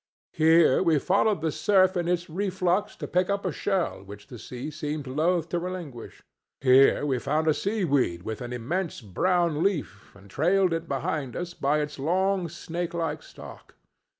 [0.33, 4.39] Here we followed the surf in its reflux to pick up a shell which the
[4.39, 6.23] sea seemed loth to relinquish.
[6.59, 11.53] Here we found a seaweed with an immense brown leaf, and trailed it behind us
[11.53, 13.75] by its long snake like stalk.